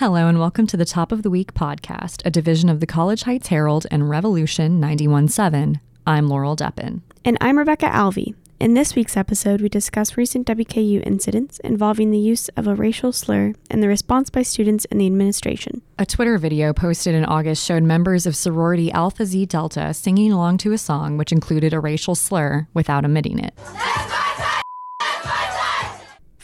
[0.00, 3.24] Hello, and welcome to the Top of the Week podcast, a division of the College
[3.24, 5.78] Heights Herald and Revolution 91.7.
[6.06, 7.02] I'm Laurel Deppen.
[7.22, 8.34] And I'm Rebecca Alvey.
[8.58, 13.12] In this week's episode, we discuss recent WKU incidents involving the use of a racial
[13.12, 15.82] slur and the response by students and the administration.
[15.98, 20.56] A Twitter video posted in August showed members of sorority Alpha Xi Delta singing along
[20.58, 23.52] to a song which included a racial slur without omitting it.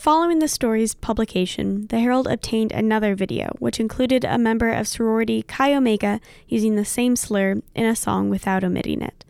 [0.06, 5.42] Following the story's publication, the Herald obtained another video, which included a member of sorority
[5.42, 9.24] Chi Omega using the same slur in a song without omitting it.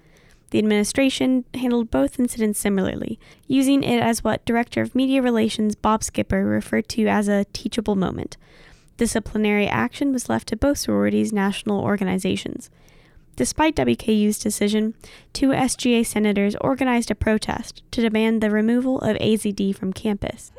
[0.51, 6.05] The administration handled both incidents similarly, using it as what Director of Media Relations Bob
[6.05, 8.37] Skipper referred to as a teachable moment.
[8.99, 12.69] Disciplinary action was left to both sororities' national organizations.
[13.37, 14.95] Despite WKU's decision,
[15.35, 20.53] two SGA senators organized a protest to demand the removal of AZD from campus.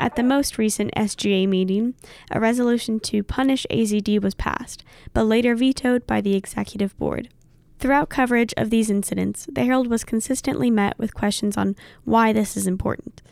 [0.00, 1.94] At the most recent SGA meeting,
[2.30, 4.82] a resolution to punish AZD was passed,
[5.12, 7.28] but later vetoed by the executive board.
[7.78, 12.56] Throughout coverage of these incidents, the Herald was consistently met with questions on why this
[12.56, 13.22] is important.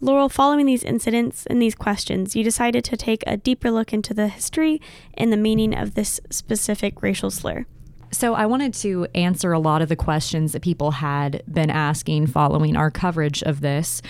[0.00, 4.12] Laurel, following these incidents and these questions, you decided to take a deeper look into
[4.12, 4.80] the history
[5.14, 7.64] and the meaning of this specific racial slur.
[8.12, 12.28] So, I wanted to answer a lot of the questions that people had been asking
[12.28, 14.00] following our coverage of this.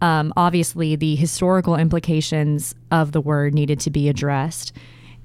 [0.00, 4.72] Um, obviously, the historical implications of the word needed to be addressed.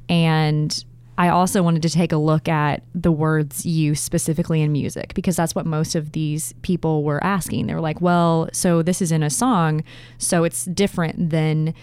[0.09, 0.83] And
[1.19, 5.35] I also wanted to take a look at the word's used specifically in music because
[5.35, 7.67] that's what most of these people were asking.
[7.67, 9.83] They were like, well, so this is in a song,
[10.17, 11.73] so it's different than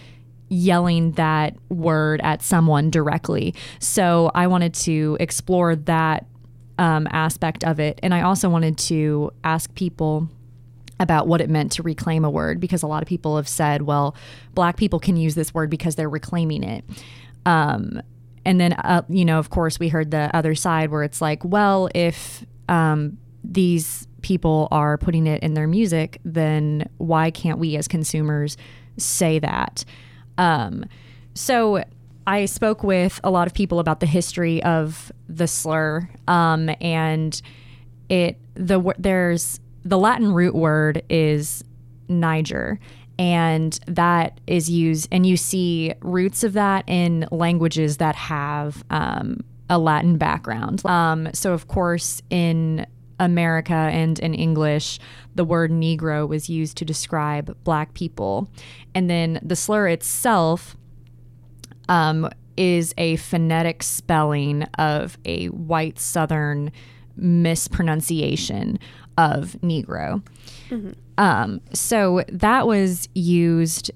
[0.49, 3.53] yelling that word at someone directly.
[3.77, 6.25] So I wanted to explore that
[6.79, 7.99] um, aspect of it.
[8.01, 10.29] And I also wanted to ask people
[10.99, 13.83] about what it meant to reclaim a word because a lot of people have said,
[13.83, 14.15] well,
[14.55, 16.83] black people can use this word because they're reclaiming it.
[17.45, 18.01] Um,
[18.47, 21.43] and then, uh, you know, of course, we heard the other side where it's like,
[21.43, 27.75] well, if um, these people are putting it in their music, then why can't we
[27.75, 28.55] as consumers
[28.95, 29.83] say that?
[30.37, 30.85] Um,
[31.33, 31.83] so
[32.25, 37.41] I spoke with a lot of people about the history of the slur, um, and
[38.07, 41.65] it the there's the Latin root word is
[42.07, 42.79] Niger.
[43.19, 49.39] And that is used, and you see roots of that in languages that have um,
[49.69, 50.85] a Latin background.
[50.85, 52.85] Um, so, of course, in
[53.19, 54.99] America and in English,
[55.33, 58.49] the word Negro was used to describe black people.
[58.93, 60.77] And then the slur itself
[61.89, 66.71] um, is a phonetic spelling of a white Southern
[67.17, 68.79] mispronunciation
[69.17, 70.23] of Negro.
[70.69, 70.91] Mm-hmm.
[71.17, 73.91] Um, so that was used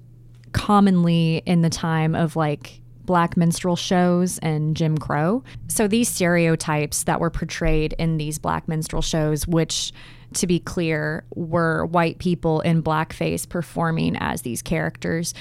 [0.54, 5.44] commonly in the time of like black minstrel shows and Jim Crow.
[5.68, 9.92] So these stereotypes that were portrayed in these black minstrel shows, which
[10.36, 15.34] to be clear, were white people in blackface performing as these characters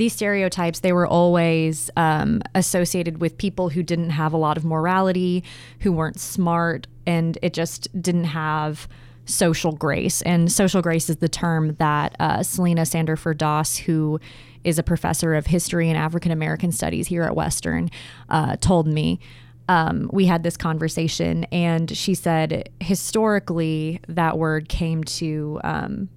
[0.00, 4.64] these stereotypes they were always um, associated with people who didn't have a lot of
[4.64, 5.44] morality
[5.80, 8.88] who weren't smart and it just didn't have
[9.26, 14.18] social grace and social grace is the term that uh, selena sanderfer doss who
[14.64, 17.88] is a professor of history and african american studies here at western
[18.28, 19.20] uh, told me
[19.68, 26.08] um, we had this conversation and she said historically that word came to um,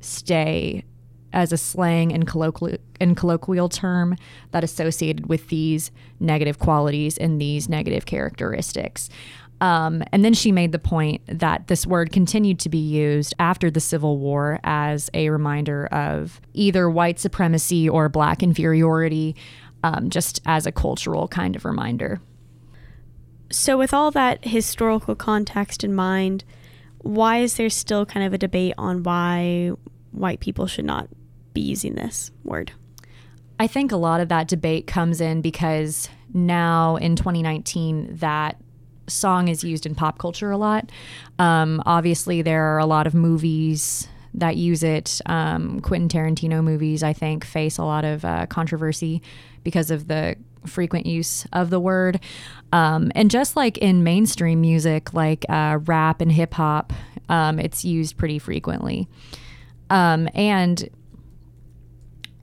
[0.00, 0.84] stay
[1.32, 4.16] as a slang and colloquial, and colloquial term
[4.50, 9.08] that associated with these negative qualities and these negative characteristics.
[9.62, 13.70] Um, and then she made the point that this word continued to be used after
[13.70, 19.36] the Civil War as a reminder of either white supremacy or black inferiority,
[19.84, 22.20] um, just as a cultural kind of reminder.
[23.52, 26.42] So, with all that historical context in mind,
[26.98, 29.70] why is there still kind of a debate on why
[30.10, 31.08] white people should not
[31.54, 32.72] be using this word?
[33.60, 38.56] I think a lot of that debate comes in because now in 2019, that
[39.12, 40.90] song is used in pop culture a lot.
[41.38, 45.20] Um, obviously, there are a lot of movies that use it.
[45.26, 49.22] Um, Quentin Tarantino movies, I think, face a lot of uh, controversy
[49.62, 50.36] because of the
[50.66, 52.20] frequent use of the word.
[52.72, 56.92] Um, and just like in mainstream music, like uh, rap and hip hop,
[57.28, 59.08] um, it's used pretty frequently.
[59.90, 60.88] Um, and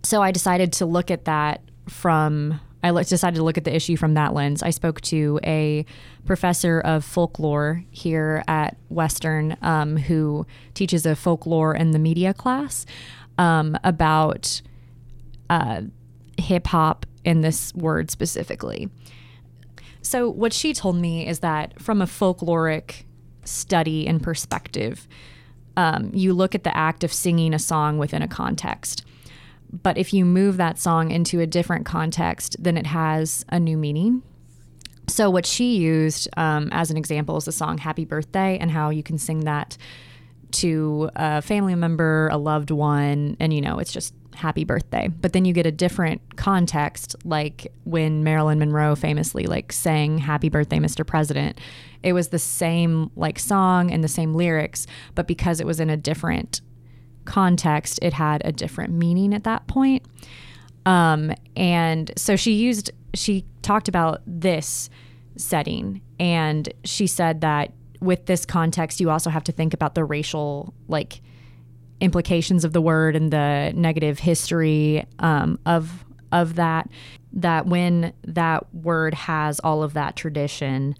[0.03, 3.97] so I decided to look at that from I decided to look at the issue
[3.97, 4.63] from that lens.
[4.63, 5.85] I spoke to a
[6.25, 12.85] professor of folklore here at Western um, who teaches a folklore and the media class.
[13.39, 14.61] um, about
[15.49, 15.81] uh,
[16.37, 18.89] hip hop and this word specifically.
[20.01, 23.05] So, what she told me is that from a folkloric
[23.45, 25.07] study and perspective,
[25.75, 29.05] um, you look at the act of singing a song within a context.
[29.71, 33.77] But if you move that song into a different context, then it has a new
[33.77, 34.23] meaning.
[35.07, 38.89] So, what she used um, as an example is the song Happy Birthday and how
[38.89, 39.77] you can sing that
[40.51, 45.07] to a family member, a loved one, and you know, it's just happy birthday.
[45.07, 50.49] But then you get a different context, like when Marilyn Monroe famously like sang Happy
[50.49, 51.05] Birthday, Mr.
[51.05, 51.59] President.
[52.01, 55.89] It was the same like song and the same lyrics, but because it was in
[55.89, 56.61] a different
[57.29, 60.03] context, it had a different meaning at that point.
[60.85, 64.89] Um, and so she used, she talked about this
[65.37, 67.71] setting and she said that
[68.01, 71.21] with this context, you also have to think about the racial, like,
[72.01, 76.89] implications of the word and the negative history um, of of that
[77.33, 80.95] that when that word has all of that tradition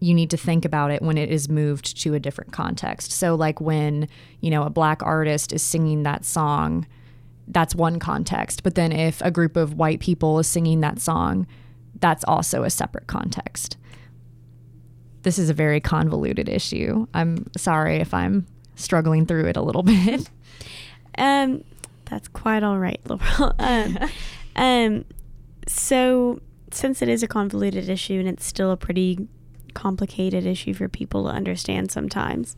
[0.00, 3.34] you need to think about it when it is moved to a different context so
[3.34, 4.08] like when
[4.40, 6.86] you know a black artist is singing that song
[7.48, 11.46] that's one context but then if a group of white people is singing that song
[12.00, 13.76] that's also a separate context
[15.22, 18.46] this is a very convoluted issue i'm sorry if i'm
[18.76, 20.30] struggling through it a little bit.
[21.18, 21.64] Um,
[22.04, 23.54] that's quite all right, Laurel.
[23.58, 23.98] Um,
[24.56, 25.04] um,
[25.66, 26.40] so
[26.70, 29.26] since it is a convoluted issue and it's still a pretty
[29.76, 32.56] complicated issue for people to understand sometimes,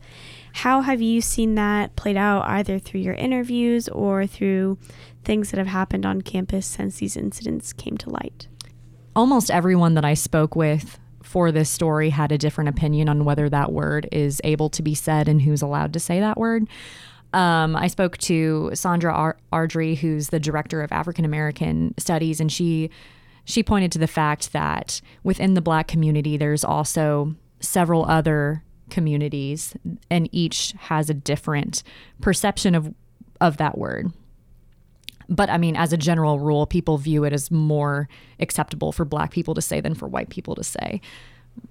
[0.53, 4.77] how have you seen that played out either through your interviews or through
[5.25, 8.47] things that have happened on campus since these incidents came to light?
[9.15, 13.49] Almost everyone that I spoke with for this story had a different opinion on whether
[13.49, 16.67] that word is able to be said and who's allowed to say that word.
[17.33, 22.49] Um, I spoke to Saundra Ar- Ardrey, who's the director of African American Studies, and
[22.49, 22.89] she
[23.45, 29.75] she pointed to the fact that within the Black community, there's also several other communities,
[30.09, 31.83] and each has a different
[32.21, 32.93] perception of
[33.41, 34.11] of that word.
[35.29, 38.09] But I mean, as a general rule, people view it as more
[38.39, 41.01] acceptable for black people to say than for white people to say,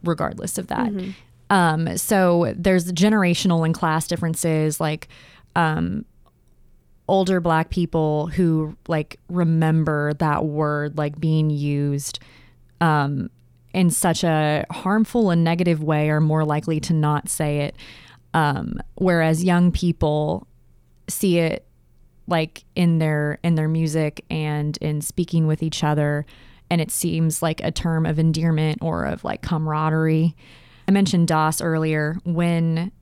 [0.04, 0.88] regardless of that.
[0.88, 1.10] Mm-hmm.
[1.50, 5.08] Um, so there's generational and class differences, like
[5.56, 6.04] um,
[7.08, 12.20] older black people who like remember that word like being used
[12.80, 13.30] um,
[13.72, 17.76] in such a harmful and negative way are more likely to not say it.
[18.34, 20.46] Um, whereas young people
[21.08, 21.66] see it
[22.26, 26.26] like in their in their music and in speaking with each other
[26.70, 30.36] and it seems like a term of endearment or of like camaraderie.
[30.86, 32.92] I mentioned Doss earlier when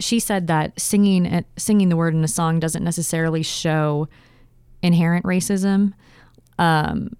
[0.00, 4.08] she said that singing singing the word in a song doesn't necessarily show
[4.82, 5.92] inherent racism,
[6.58, 7.16] um,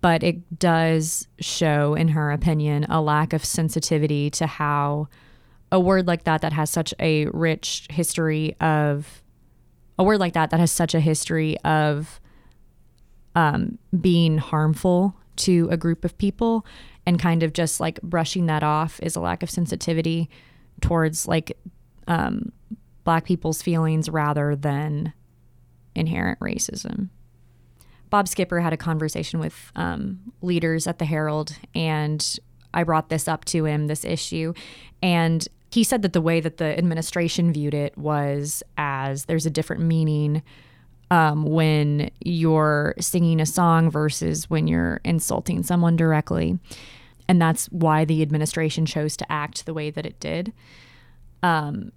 [0.00, 5.08] but it does show, in her opinion, a lack of sensitivity to how
[5.70, 9.22] a word like that that has such a rich history of
[9.98, 12.20] a word like that that has such a history of
[13.34, 16.66] um, being harmful to a group of people
[17.06, 20.28] and kind of just like brushing that off is a lack of sensitivity
[20.80, 21.56] towards like
[22.06, 22.52] um,
[23.04, 25.12] black people's feelings rather than
[25.94, 27.08] inherent racism.
[28.10, 32.38] Bob Skipper had a conversation with um, leaders at the Herald, and
[32.74, 34.52] I brought this up to him, this issue.
[35.02, 39.50] And he said that the way that the administration viewed it was as there's a
[39.50, 40.42] different meaning
[41.10, 46.58] um, when you're singing a song versus when you're insulting someone directly.
[47.28, 50.52] And that's why the administration chose to act the way that it did.
[51.42, 51.92] Um,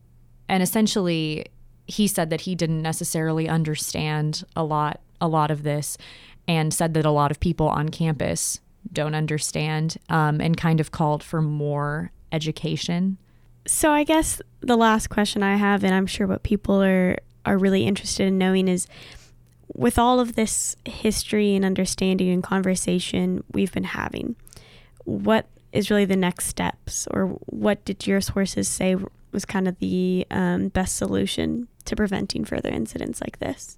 [0.48, 1.46] and essentially,
[1.88, 5.98] he said that he didn't necessarily understand a lot a lot of this
[6.48, 8.60] and said that a lot of people on campus
[8.92, 13.18] don't understand um, and kind of called for more education.
[13.66, 17.58] So I guess the last question I have, and I'm sure what people are are
[17.58, 18.88] really interested in knowing is
[19.74, 24.36] with all of this history and understanding and conversation we've been having,
[25.04, 28.96] what is really the next steps, or what did your sources say
[29.36, 33.78] was kind of the um, best solution to preventing further incidents like this?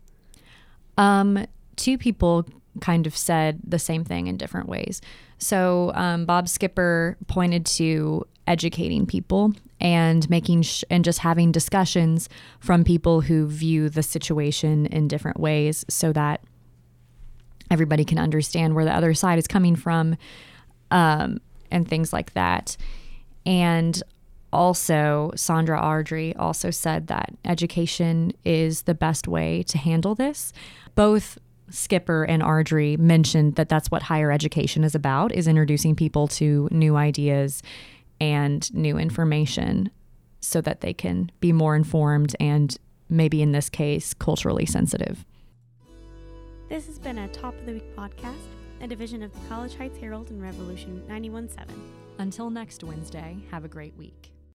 [0.98, 1.46] Um,
[1.76, 2.46] two people
[2.80, 5.02] kind of said the same thing in different ways.
[5.38, 12.30] So um, Bob Skipper pointed to educating people and making sh- and just having discussions
[12.60, 16.42] from people who view the situation in different ways so that
[17.70, 20.16] everybody can understand where the other side is coming from
[20.90, 22.78] um, and things like that.
[23.46, 24.02] And
[24.54, 30.54] also, Saundra Ardrey also said that education is the best way to handle this.
[30.96, 31.38] Both
[31.70, 36.70] Skipper and Ardrey mentioned that that's what higher education is about is introducing people to
[36.72, 37.62] new ideas
[38.22, 39.89] and new information
[40.39, 42.77] so that they can be more informed and
[43.10, 45.25] maybe in this case culturally sensitive.
[46.70, 48.36] This has been a Top of the Week podcast,
[48.82, 51.75] a division of the College Heights Herald and Revolution 917.
[52.20, 54.32] Until next Wednesday, have a great week.